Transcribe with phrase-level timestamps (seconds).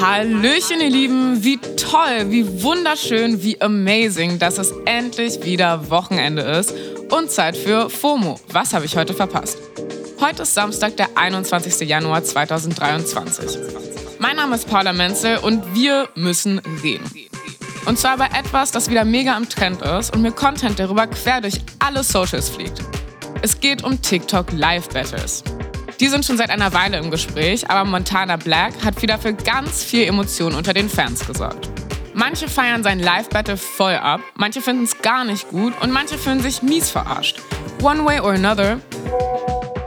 [0.00, 1.44] Hallöchen, ihr Lieben.
[1.44, 6.74] Wie toll, wie wunderschön, wie amazing, dass es endlich wieder Wochenende ist
[7.10, 8.38] und Zeit für FOMO.
[8.52, 9.58] Was habe ich heute verpasst?
[10.20, 11.88] Heute ist Samstag, der 21.
[11.88, 13.58] Januar 2023.
[14.18, 17.10] Mein Name ist Paula Menzel und wir müssen reden.
[17.86, 21.40] Und zwar über etwas, das wieder mega im Trend ist und mir Content darüber quer
[21.40, 22.80] durch alle Socials fliegt.
[23.42, 25.44] Es geht um TikTok Live Battles.
[26.04, 29.82] Die sind schon seit einer Weile im Gespräch, aber Montana Black hat wieder für ganz
[29.82, 31.70] viel Emotionen unter den Fans gesorgt.
[32.12, 36.40] Manche feiern sein Live-Battle voll ab, manche finden es gar nicht gut und manche fühlen
[36.40, 37.40] sich mies verarscht.
[37.82, 38.80] One way or another.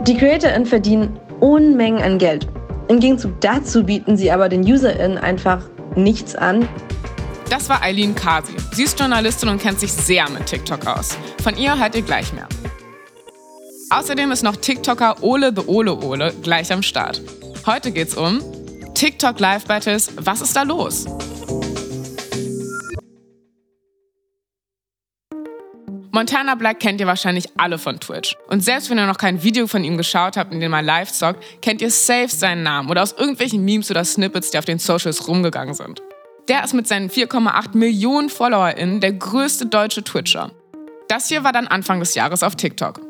[0.08, 2.48] Die CreatorInnen verdienen Unmengen an Geld.
[2.88, 6.68] Im Gegenzug dazu bieten sie aber den UserInnen einfach nichts an.
[7.52, 8.54] Das war Eileen Kasi.
[8.72, 11.16] Sie ist Journalistin und kennt sich sehr mit TikTok aus.
[11.44, 12.48] Von ihr hört ihr gleich mehr.
[13.90, 17.22] Außerdem ist noch TikToker Ole the Ole Ole gleich am Start.
[17.66, 18.42] Heute geht's um
[18.94, 20.12] TikTok Live Battles.
[20.18, 21.06] Was ist da los?
[26.12, 28.36] Montana Black kennt ihr wahrscheinlich alle von Twitch.
[28.48, 31.12] Und selbst wenn ihr noch kein Video von ihm geschaut habt, in dem er live
[31.12, 34.80] zockt, kennt ihr safe seinen Namen oder aus irgendwelchen Memes oder Snippets, die auf den
[34.80, 36.02] Socials rumgegangen sind.
[36.50, 40.52] Der ist mit seinen 4,8 Millionen FollowerInnen der größte deutsche Twitcher.
[41.08, 43.07] Das hier war dann Anfang des Jahres auf TikTok.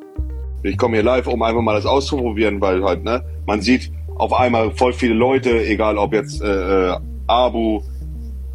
[0.68, 4.34] Ich komme hier live, um einfach mal das auszuprobieren, weil halt, ne, man sieht auf
[4.34, 7.82] einmal voll viele Leute, egal ob jetzt äh, äh Abu,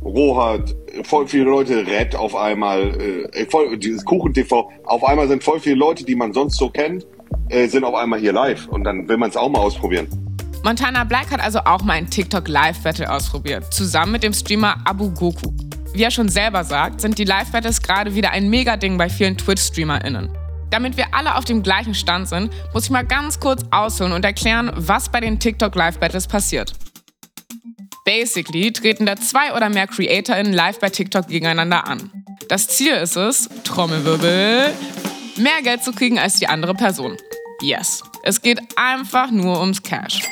[0.02, 3.00] Rohat, voll viele Leute, Red auf einmal,
[3.34, 7.06] äh, voll, dieses Kuchen-TV, auf einmal sind voll viele Leute, die man sonst so kennt,
[7.48, 10.08] äh, sind auf einmal hier live und dann will man es auch mal ausprobieren.
[10.64, 14.76] Montana Black hat also auch mal ein TikTok Live Battle ausprobiert, zusammen mit dem Streamer
[14.84, 15.50] Abu Goku.
[15.92, 19.36] Wie er schon selber sagt, sind die Live Battles gerade wieder ein Mega-Ding bei vielen
[19.36, 20.30] Twitch-StreamerInnen.
[20.72, 24.24] Damit wir alle auf dem gleichen Stand sind, muss ich mal ganz kurz ausholen und
[24.24, 26.72] erklären, was bei den TikTok Live Battles passiert.
[28.06, 32.10] Basically treten da zwei oder mehr CreatorInnen live bei TikTok gegeneinander an.
[32.48, 34.72] Das Ziel ist es, Trommelwirbel,
[35.36, 37.18] mehr Geld zu kriegen als die andere Person.
[37.60, 40.22] Yes, es geht einfach nur ums Cash.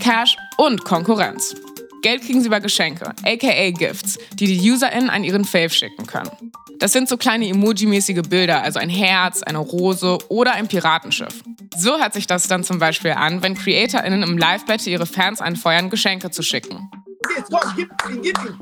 [0.00, 1.54] Cash und Konkurrenz.
[2.02, 6.30] Geld kriegen sie über Geschenke, aka Gifts, die die UserInnen an ihren Fave schicken können.
[6.78, 11.42] Das sind so kleine Emoji-mäßige Bilder, also ein Herz, eine Rose oder ein Piratenschiff.
[11.76, 15.90] So hört sich das dann zum Beispiel an, wenn CreatorInnen im Live-Battle ihre Fans anfeuern,
[15.90, 16.90] Geschenke zu schicken.
[17.36, 18.58] Jetzt komm, gib ihn, gib ihn.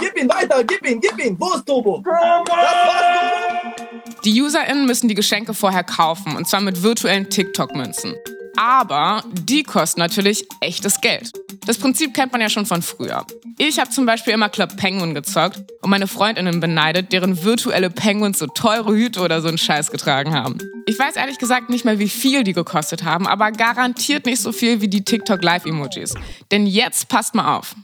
[0.00, 1.36] Gib ihn weiter, gib ihn, gib ihn.
[1.38, 2.02] Wo ist Turbo?
[2.04, 4.22] Das war's, Turbo.
[4.24, 8.14] Die UserInnen müssen die Geschenke vorher kaufen, und zwar mit virtuellen TikTok-Münzen.
[8.56, 11.30] Aber die kosten natürlich echtes Geld.
[11.66, 13.24] Das Prinzip kennt man ja schon von früher.
[13.58, 18.38] Ich habe zum Beispiel immer Club Penguin gezockt und meine Freundinnen beneidet, deren virtuelle Penguins
[18.38, 20.58] so teure Hüte oder so einen Scheiß getragen haben.
[20.86, 24.52] Ich weiß ehrlich gesagt nicht mehr, wie viel die gekostet haben, aber garantiert nicht so
[24.52, 26.14] viel wie die TikTok Live-Emojis.
[26.50, 27.74] Denn jetzt passt mal auf.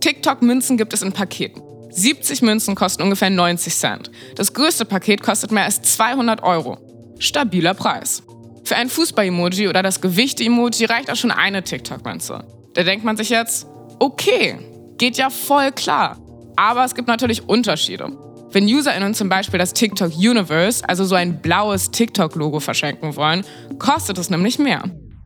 [0.00, 1.62] TikTok-Münzen gibt es in Paketen.
[1.90, 4.10] 70 Münzen kosten ungefähr 90 Cent.
[4.36, 6.78] Das größte Paket kostet mehr als 200 Euro.
[7.18, 8.22] Stabiler Preis.
[8.64, 12.44] Für ein Fußball-Emoji oder das Gewichte-Emoji reicht auch schon eine TikTok-Münze.
[12.74, 13.66] Da denkt man sich jetzt,
[13.98, 14.58] okay,
[14.96, 16.18] geht ja voll klar.
[16.56, 18.16] Aber es gibt natürlich Unterschiede.
[18.50, 23.44] Wenn UserInnen zum Beispiel das TikTok Universe, also so ein blaues TikTok-Logo verschenken wollen,
[23.78, 24.82] kostet es nämlich mehr.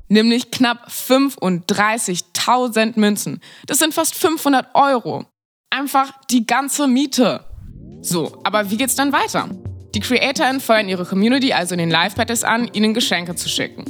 [0.08, 3.40] Nämlich knapp 35.000 Münzen.
[3.66, 5.24] Das sind fast 500 Euro.
[5.70, 7.44] Einfach die ganze Miete.
[8.00, 9.48] So, aber wie geht's dann weiter?
[9.94, 13.84] Die CreatorInnen feuern ihre Community also in den Live-Battles an, ihnen Geschenke zu schicken.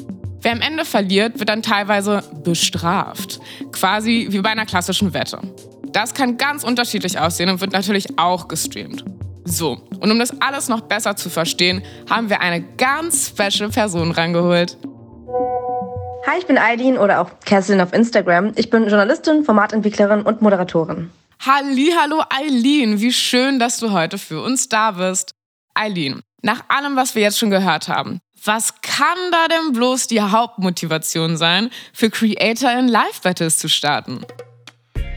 [0.47, 3.41] Wer am Ende verliert, wird dann teilweise bestraft.
[3.73, 5.41] Quasi wie bei einer klassischen Wette.
[5.89, 9.05] Das kann ganz unterschiedlich aussehen und wird natürlich auch gestreamt.
[9.43, 14.13] So, und um das alles noch besser zu verstehen, haben wir eine ganz special Person
[14.13, 14.77] rangeholt.
[16.29, 18.53] Hi, ich bin Eileen oder auch Kesselin auf Instagram.
[18.55, 21.11] Ich bin Journalistin, Formatentwicklerin und Moderatorin.
[21.45, 25.35] Hallo, Eileen, wie schön, dass du heute für uns da bist.
[25.75, 30.21] Eileen, nach allem, was wir jetzt schon gehört haben, was kann da denn bloß die
[30.21, 34.25] Hauptmotivation sein, für Creator in Live-Battles zu starten?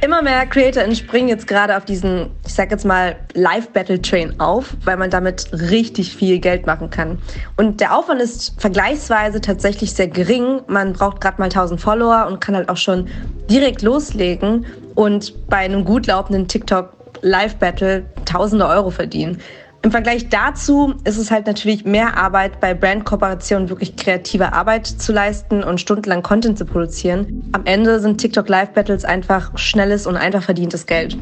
[0.02, 4.96] Immer mehr CreatorInnen springen jetzt gerade auf diesen, ich sag jetzt mal, Live-Battle-Train auf, weil
[4.96, 7.18] man damit richtig viel Geld machen kann.
[7.58, 10.62] Und der Aufwand ist vergleichsweise tatsächlich sehr gering.
[10.68, 13.10] Man braucht gerade mal 1000 Follower und kann halt auch schon
[13.50, 14.66] direkt loslegen
[14.96, 19.42] und bei einem gut laufenden TikTok Live-Battle tausende Euro verdienen.
[19.82, 25.14] Im Vergleich dazu ist es halt natürlich mehr Arbeit, bei Brandkooperationen wirklich kreative Arbeit zu
[25.14, 27.50] leisten und stundenlang Content zu produzieren.
[27.54, 31.18] Am Ende sind TikTok Live Battles einfach schnelles und einfach verdientes Geld.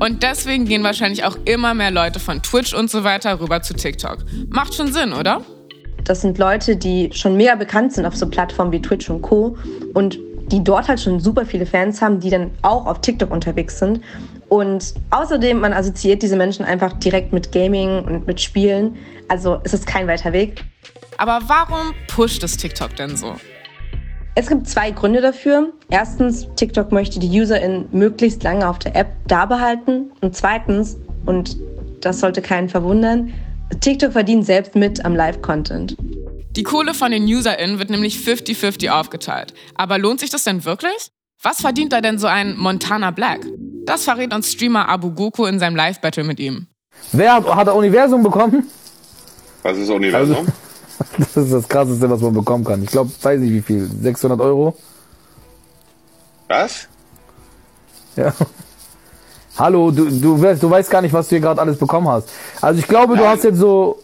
[0.00, 3.72] Und deswegen gehen wahrscheinlich auch immer mehr Leute von Twitch und so weiter rüber zu
[3.74, 4.24] TikTok.
[4.50, 5.42] Macht schon Sinn, oder?
[6.02, 9.56] Das sind Leute, die schon mega bekannt sind auf so Plattformen wie Twitch und Co.
[9.94, 10.18] Und
[10.50, 14.00] die dort halt schon super viele Fans haben, die dann auch auf TikTok unterwegs sind.
[14.48, 18.96] Und außerdem, man assoziiert diese Menschen einfach direkt mit Gaming und mit Spielen.
[19.28, 20.64] Also es ist kein weiter Weg.
[21.18, 23.34] Aber warum pusht es TikTok denn so?
[24.34, 25.72] Es gibt zwei Gründe dafür.
[25.88, 30.12] Erstens, TikTok möchte die UserInnen möglichst lange auf der App da behalten.
[30.20, 31.56] Und zweitens, und
[32.02, 33.32] das sollte keinen verwundern,
[33.80, 35.96] TikTok verdient selbst mit am Live-Content.
[36.50, 39.54] Die Kohle von den UserInnen wird nämlich 50-50 aufgeteilt.
[39.74, 41.10] Aber lohnt sich das denn wirklich?
[41.42, 43.40] Was verdient da denn so ein Montana Black?
[43.86, 46.66] Das verrät uns Streamer Abu Goku in seinem Live-Battle mit ihm.
[47.12, 48.68] Wer hat, hat er Universum bekommen?
[49.62, 50.36] Was ist Universum?
[50.38, 50.52] Also,
[51.18, 52.82] das ist das krasseste, was man bekommen kann.
[52.82, 53.88] Ich glaube, weiß nicht wie viel.
[54.02, 54.76] 600 Euro?
[56.48, 56.88] Was?
[58.16, 58.32] Ja.
[59.58, 62.28] Hallo, du, du, weißt, du weißt gar nicht, was du hier gerade alles bekommen hast.
[62.60, 63.32] Also ich glaube, du Nein.
[63.32, 63.98] hast jetzt so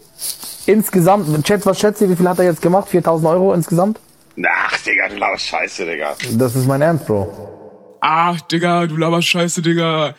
[0.65, 2.89] insgesamt, Chat, was schätzt ihr, wie viel hat er jetzt gemacht?
[2.89, 3.99] 4000 Euro insgesamt?
[4.43, 6.15] Ach, Digga, du laberst Scheiße, Digga.
[6.31, 7.62] Das ist mein Ernst, Bro.
[8.05, 10.13] Ach, Digga, du laberst scheiße, Digga.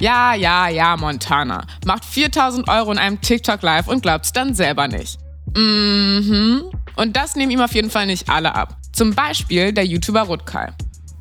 [0.00, 1.66] Ja, ja, ja, Montana.
[1.84, 5.18] Macht 4000 Euro in einem TikTok live und glaubt's dann selber nicht.
[5.56, 6.70] Mhm.
[6.94, 8.76] Und das nehmen ihm auf jeden Fall nicht alle ab.
[8.92, 10.72] Zum Beispiel der YouTuber Rutkai.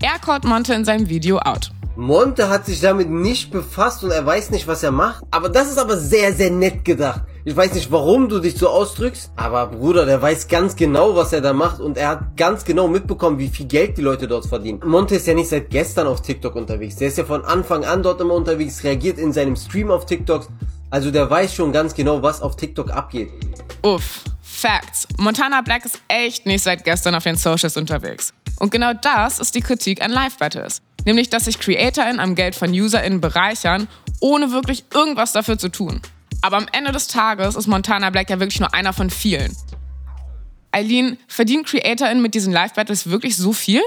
[0.04, 1.72] Er callt Monte in seinem Video out.
[1.96, 5.24] Monte hat sich damit nicht befasst und er weiß nicht, was er macht.
[5.32, 7.22] Aber das ist aber sehr, sehr nett gedacht.
[7.46, 11.34] Ich weiß nicht, warum du dich so ausdrückst, aber Bruder, der weiß ganz genau, was
[11.34, 14.46] er da macht und er hat ganz genau mitbekommen, wie viel Geld die Leute dort
[14.46, 14.80] verdienen.
[14.86, 16.96] Monte ist ja nicht seit gestern auf TikTok unterwegs.
[16.96, 20.48] Der ist ja von Anfang an dort immer unterwegs, reagiert in seinem Stream auf TikToks.
[20.90, 23.30] Also der weiß schon ganz genau, was auf TikTok abgeht.
[23.82, 25.06] Uff, Facts.
[25.18, 28.34] Montana Black ist echt nicht seit gestern auf den Socials unterwegs.
[28.60, 30.82] Und genau das ist die Kritik an Live-Battles.
[31.04, 33.90] Nämlich, dass sich CreatorInnen am Geld von UserInnen bereichern,
[34.22, 36.02] ohne wirklich irgendwas dafür zu tun.
[36.44, 39.56] Aber am Ende des Tages ist Montana Black ja wirklich nur einer von vielen.
[40.72, 43.80] Eileen, verdienen CreatorInnen mit diesen Live-Battles wirklich so viel?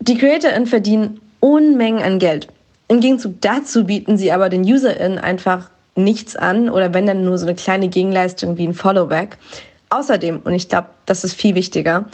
[0.00, 2.48] Die CreatorInnen verdienen Unmengen an Geld.
[2.88, 7.38] Im Gegenzug dazu bieten sie aber den UserInnen einfach nichts an oder wenn dann nur
[7.38, 9.38] so eine kleine Gegenleistung wie ein Followback.
[9.90, 12.06] Außerdem, und ich glaube, das ist viel wichtiger,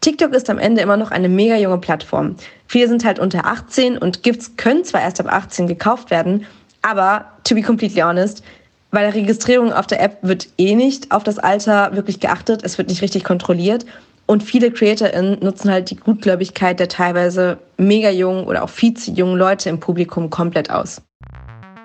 [0.00, 2.34] TikTok ist am Ende immer noch eine mega junge Plattform.
[2.66, 6.46] Viele sind halt unter 18 und Gifts können zwar erst ab 18 gekauft werden,
[6.82, 8.42] aber to be completely honest,
[8.90, 12.78] bei der Registrierung auf der App wird eh nicht auf das Alter wirklich geachtet, es
[12.78, 13.84] wird nicht richtig kontrolliert
[14.26, 19.12] und viele CreatorInnen nutzen halt die Gutgläubigkeit der teilweise mega jungen oder auch viel zu
[19.12, 21.00] jungen Leute im Publikum komplett aus.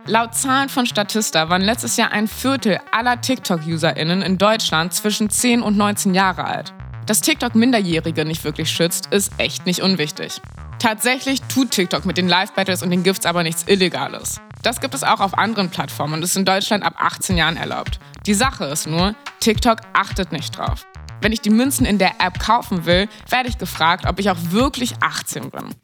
[0.07, 5.61] Laut Zahlen von Statista waren letztes Jahr ein Viertel aller TikTok-UserInnen in Deutschland zwischen 10
[5.61, 6.73] und 19 Jahre alt.
[7.05, 10.41] Dass TikTok Minderjährige nicht wirklich schützt, ist echt nicht unwichtig.
[10.79, 14.41] Tatsächlich tut TikTok mit den Live-Battles und den Gifts aber nichts Illegales.
[14.63, 17.99] Das gibt es auch auf anderen Plattformen und ist in Deutschland ab 18 Jahren erlaubt.
[18.25, 20.85] Die Sache ist nur, TikTok achtet nicht drauf.
[21.21, 24.37] Wenn ich die Münzen in der App kaufen will, werde ich gefragt, ob ich auch
[24.49, 25.75] wirklich 18 bin.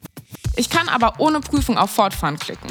[0.56, 2.68] Ich kann aber ohne Prüfung auf Fortfahren klicken.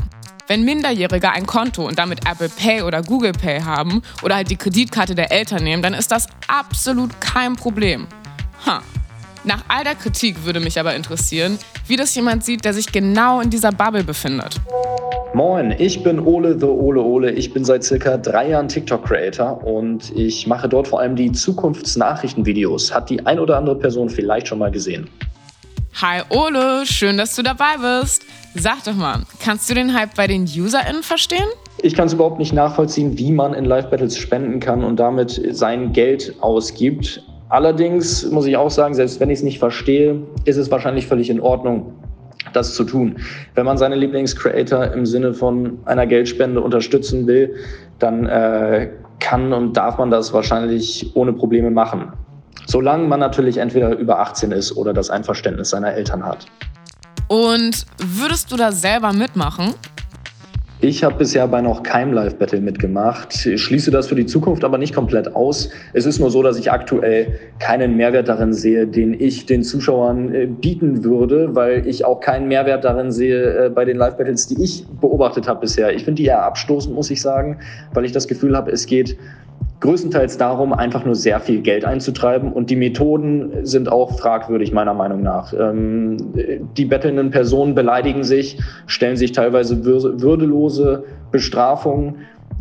[0.48, 4.56] Wenn Minderjährige ein Konto und damit Apple Pay oder Google Pay haben oder halt die
[4.56, 8.08] Kreditkarte der Eltern nehmen, dann ist das absolut kein Problem.
[8.66, 8.82] Ha.
[9.44, 13.42] Nach all der Kritik würde mich aber interessieren, wie das jemand sieht, der sich genau
[13.42, 14.60] in dieser Bubble befindet.
[15.34, 17.32] Moin, ich bin Ole the Ole Ole.
[17.32, 22.94] Ich bin seit circa drei Jahren TikTok-Creator und ich mache dort vor allem die Zukunftsnachrichtenvideos.
[22.94, 25.10] Hat die ein oder andere Person vielleicht schon mal gesehen?
[26.02, 28.24] Hi Ole, schön, dass du dabei bist.
[28.56, 31.48] Sag doch mal, kannst du den Hype bei den UserInnen verstehen?
[31.82, 35.92] Ich kann es überhaupt nicht nachvollziehen, wie man in Live-Battles spenden kann und damit sein
[35.92, 37.22] Geld ausgibt.
[37.50, 41.30] Allerdings muss ich auch sagen, selbst wenn ich es nicht verstehe, ist es wahrscheinlich völlig
[41.30, 41.94] in Ordnung,
[42.54, 43.18] das zu tun.
[43.56, 47.56] Wenn man seine Lieblingscreator im Sinne von einer Geldspende unterstützen will,
[48.00, 48.90] dann äh,
[49.20, 52.14] kann und darf man das wahrscheinlich ohne Probleme machen.
[52.66, 56.46] Solange man natürlich entweder über 18 ist oder das Einverständnis seiner Eltern hat.
[57.28, 59.74] Und würdest du da selber mitmachen?
[60.88, 63.46] Ich habe bisher bei noch keinem Live-Battle mitgemacht.
[63.46, 65.70] Ich schließe das für die Zukunft aber nicht komplett aus.
[65.92, 70.34] Es ist nur so, dass ich aktuell keinen Mehrwert darin sehe, den ich den Zuschauern
[70.34, 74.64] äh, bieten würde, weil ich auch keinen Mehrwert darin sehe äh, bei den Live-Battles, die
[74.64, 75.94] ich beobachtet habe bisher.
[75.94, 77.60] Ich finde die eher abstoßend, muss ich sagen,
[77.94, 79.18] weil ich das Gefühl habe, es geht
[79.80, 82.52] größtenteils darum, einfach nur sehr viel Geld einzutreiben.
[82.52, 85.54] Und die Methoden sind auch fragwürdig, meiner Meinung nach.
[85.54, 86.18] Ähm,
[86.76, 92.16] die bettelnden Personen beleidigen sich, stellen sich teilweise würdelose Bestrafungen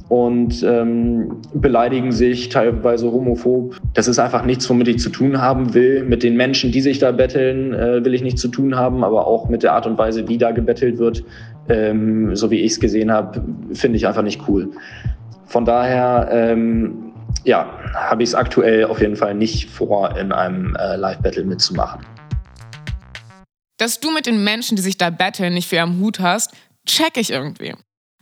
[0.09, 3.77] und ähm, beleidigen sich teilweise homophob.
[3.95, 6.05] Das ist einfach nichts, womit ich zu tun haben will.
[6.05, 9.27] Mit den Menschen, die sich da betteln, äh, will ich nichts zu tun haben, aber
[9.27, 11.25] auch mit der Art und Weise, wie da gebettelt wird,
[11.69, 13.43] ähm, so wie ich es gesehen habe,
[13.73, 14.69] finde ich einfach nicht cool.
[15.47, 17.06] Von daher ähm,
[17.47, 22.05] ja, habe ich es aktuell auf jeden Fall nicht vor, in einem äh, Live-Battle mitzumachen.
[23.79, 26.53] Dass du mit den Menschen, die sich da battlen, nicht viel am Hut hast,
[26.87, 27.75] check ich irgendwie.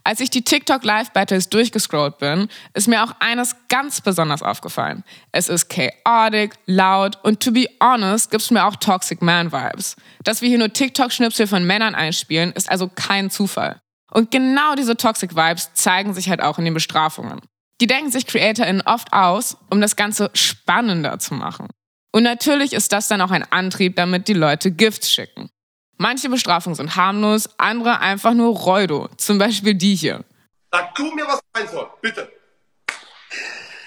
[0.03, 5.03] Als ich die TikTok Live Battles durchgescrollt bin, ist mir auch eines ganz besonders aufgefallen.
[5.31, 9.95] Es ist chaotic, laut und to be honest gibt's mir auch Toxic Man Vibes.
[10.23, 13.81] Dass wir hier nur TikTok-Schnipsel von Männern einspielen, ist also kein Zufall.
[14.11, 17.41] Und genau diese Toxic Vibes zeigen sich halt auch in den Bestrafungen.
[17.81, 21.67] Die denken sich CreatorInnen oft aus, um das Ganze spannender zu machen.
[22.11, 25.49] Und natürlich ist das dann auch ein Antrieb, damit die Leute Gifts schicken.
[25.97, 29.09] Manche Bestrafungen sind harmlos, andere einfach nur Reudo.
[29.17, 30.23] Zum Beispiel die hier.
[30.71, 32.31] Sag du mir, was sein soll, bitte.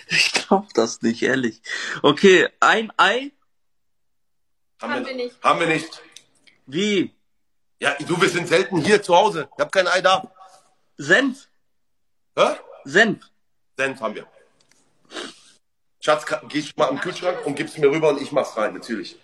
[0.08, 1.60] Ich glaub das nicht, ehrlich.
[2.02, 3.32] Okay, ein Ei?
[4.80, 5.42] Haben, haben wir, nicht.
[5.42, 6.02] Haben wir nicht.
[6.66, 7.14] Wie?
[7.80, 9.48] Ja, du, wir sind selten hier zu Hause.
[9.56, 10.30] Ich hab kein Ei da.
[10.96, 11.48] Senf?
[12.36, 12.56] Hä?
[12.84, 13.24] Senf.
[13.78, 14.26] Senf haben wir.
[16.00, 19.16] Schatz, gehst mal im Kühlschrank und gibst mir rüber und ich mach's rein, natürlich.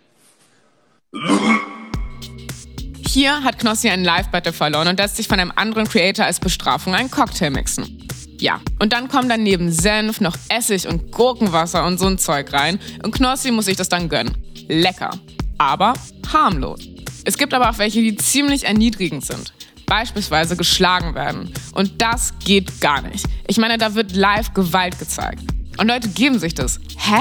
[3.09, 6.95] Hier hat Knossi einen Live-Battle verloren und lässt sich von einem anderen Creator als Bestrafung
[6.95, 8.07] einen Cocktail mixen.
[8.39, 12.53] Ja, und dann kommen dann neben Senf noch Essig und Gurkenwasser und so ein Zeug
[12.53, 14.37] rein und Knossi muss sich das dann gönnen.
[14.69, 15.11] Lecker,
[15.59, 15.95] aber
[16.33, 16.81] harmlos.
[17.25, 19.53] Es gibt aber auch welche, die ziemlich erniedrigend sind.
[19.87, 21.53] Beispielsweise geschlagen werden.
[21.75, 23.27] Und das geht gar nicht.
[23.47, 25.43] Ich meine, da wird live Gewalt gezeigt.
[25.79, 26.81] Und Leute geben sich das.
[26.97, 27.21] Hä?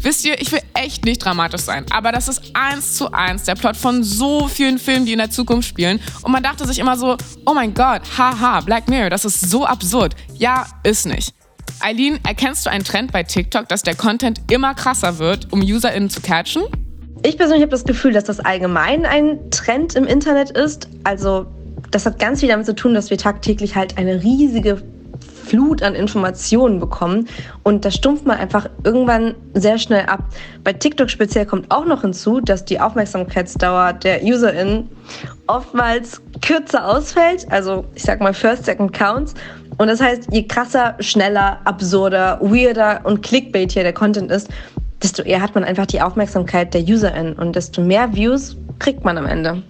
[0.00, 3.54] Wisst ihr, ich will echt nicht dramatisch sein, aber das ist eins zu eins der
[3.54, 6.00] Plot von so vielen Filmen, die in der Zukunft spielen.
[6.22, 7.16] Und man dachte sich immer so,
[7.46, 10.16] oh mein Gott, haha, Black Mirror, das ist so absurd.
[10.34, 11.32] Ja, ist nicht.
[11.78, 16.10] Eileen, erkennst du einen Trend bei TikTok, dass der Content immer krasser wird, um UserInnen
[16.10, 16.64] zu catchen?
[17.24, 20.88] Ich persönlich habe das Gefühl, dass das allgemein ein Trend im Internet ist.
[21.04, 21.46] Also
[21.92, 24.82] das hat ganz viel damit zu tun, dass wir tagtäglich halt eine riesige
[25.44, 27.28] Flut an Informationen bekommen
[27.62, 30.24] und das stumpft man einfach irgendwann sehr schnell ab.
[30.64, 34.88] Bei TikTok speziell kommt auch noch hinzu, dass die Aufmerksamkeitsdauer der UserInnen
[35.48, 39.34] oftmals kürzer ausfällt, also ich sag mal First, Second Counts.
[39.78, 44.48] Und das heißt, je krasser, schneller, absurder, weirder und clickbaitier der Content ist,
[45.02, 49.18] desto eher hat man einfach die Aufmerksamkeit der UserInnen und desto mehr Views kriegt man
[49.18, 49.62] am Ende.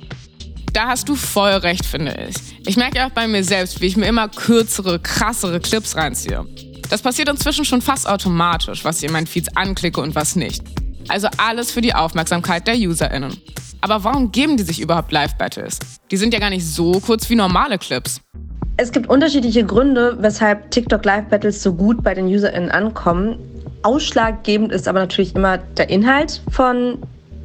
[0.72, 2.36] Da hast du voll recht, finde ich.
[2.66, 6.46] Ich merke auch bei mir selbst, wie ich mir immer kürzere, krassere Clips reinziehe.
[6.88, 10.62] Das passiert inzwischen schon fast automatisch, was ich in meinen Feeds anklicke und was nicht.
[11.08, 13.36] Also alles für die Aufmerksamkeit der UserInnen.
[13.82, 15.78] Aber warum geben die sich überhaupt Live-Battles?
[16.10, 18.20] Die sind ja gar nicht so kurz wie normale Clips.
[18.78, 23.36] Es gibt unterschiedliche Gründe, weshalb TikTok Live-Battles so gut bei den UserInnen ankommen.
[23.82, 26.98] Ausschlaggebend ist aber natürlich immer der Inhalt von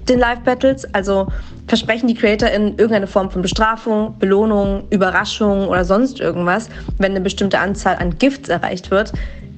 [0.10, 0.94] den Live-Battles.
[0.94, 1.28] Also
[1.68, 7.60] versprechen die CreatorInnen irgendeine Form von Bestrafung, Belohnung, Überraschung oder sonst irgendwas, wenn eine bestimmte
[7.60, 9.14] Anzahl an Gifts erreicht wird,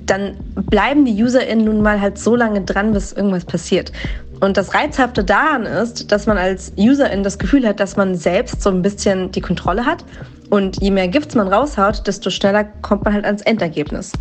[0.06, 3.92] dann bleiben die UserInnen nun mal halt so lange dran, bis irgendwas passiert.
[4.40, 8.62] Und das Reizhafte daran ist, dass man als Userin das Gefühl hat, dass man selbst
[8.62, 10.06] so ein bisschen die Kontrolle hat.
[10.50, 14.14] Und je mehr Gifts man raushaut, desto schneller kommt man halt ans Endergebnis.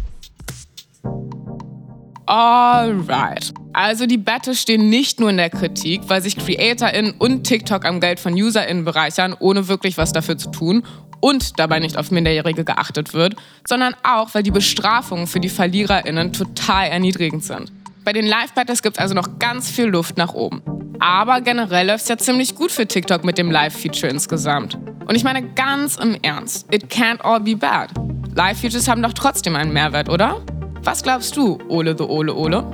[2.28, 3.54] Alright.
[3.72, 8.00] Also die Battles stehen nicht nur in der Kritik, weil sich CreatorInnen und TikTok am
[8.00, 10.82] Geld von UserInnen bereichern, ohne wirklich was dafür zu tun
[11.20, 16.34] und dabei nicht auf Minderjährige geachtet wird, sondern auch, weil die Bestrafungen für die VerliererInnen
[16.34, 17.72] total erniedrigend sind.
[18.04, 20.60] Bei den Live-Battles gibt es also noch ganz viel Luft nach oben.
[21.00, 24.74] Aber generell läuft es ja ziemlich gut für TikTok mit dem Live-Feature insgesamt.
[25.06, 27.88] Und ich meine ganz im Ernst, it can't all be bad.
[28.34, 30.42] Live-Features haben doch trotzdem einen Mehrwert, oder?
[30.84, 32.64] Was glaubst du, Ole the Ole Ole?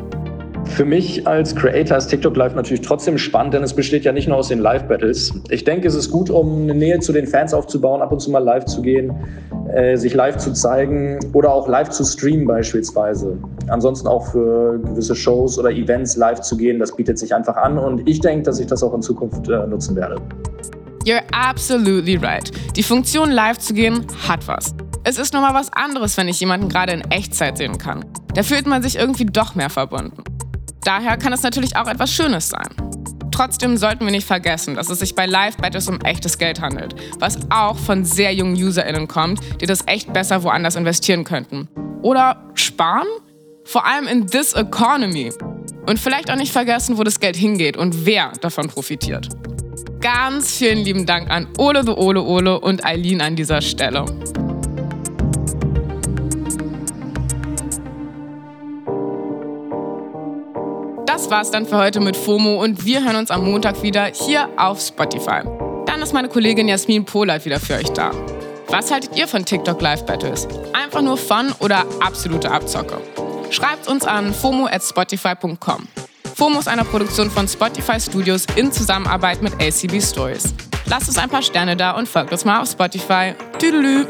[0.67, 4.29] Für mich als Creator ist TikTok Live natürlich trotzdem spannend, denn es besteht ja nicht
[4.29, 5.33] nur aus den Live-Battles.
[5.51, 8.31] Ich denke, es ist gut, um eine Nähe zu den Fans aufzubauen, ab und zu
[8.31, 9.13] mal live zu gehen,
[9.75, 13.39] äh, sich live zu zeigen oder auch live zu streamen beispielsweise.
[13.69, 17.79] Ansonsten auch für gewisse Shows oder Events live zu gehen, das bietet sich einfach an
[17.79, 20.17] und ich denke, dass ich das auch in Zukunft äh, nutzen werde.
[21.05, 22.51] You're absolutely right.
[22.77, 24.75] Die Funktion live zu gehen hat was.
[25.07, 28.07] Es ist nochmal was anderes, wenn ich jemanden gerade in Echtzeit sehen kann.
[28.35, 30.25] Da fühlt man sich irgendwie doch mehr verbunden.
[30.83, 32.69] Daher kann es natürlich auch etwas Schönes sein.
[33.31, 37.39] Trotzdem sollten wir nicht vergessen, dass es sich bei Live-Battles um echtes Geld handelt, was
[37.51, 41.69] auch von sehr jungen UserInnen kommt, die das echt besser woanders investieren könnten.
[42.01, 43.09] Oder sparen?
[43.65, 45.33] Vor allem in this economy.
[45.87, 49.29] Und vielleicht auch nicht vergessen, wo das Geld hingeht und wer davon profitiert.
[50.01, 54.07] Ganz vielen lieben Dank an Ole the Ole Ole und Eileen an dieser Stelle.
[61.25, 64.47] Das war's dann für heute mit FOMO und wir hören uns am Montag wieder hier
[64.59, 65.41] auf Spotify.
[65.87, 68.11] Dann ist meine Kollegin Jasmin Polat wieder für euch da.
[68.69, 70.47] Was haltet ihr von TikTok Live Battles?
[70.75, 73.01] Einfach nur Fun oder absolute Abzocke?
[73.49, 75.89] Schreibt uns an fomo at spotify.com.
[76.35, 80.53] FOMO ist eine Produktion von Spotify Studios in Zusammenarbeit mit ACB Stories.
[80.85, 83.33] Lasst uns ein paar Sterne da und folgt uns mal auf Spotify.
[83.59, 84.05] Tüdelü!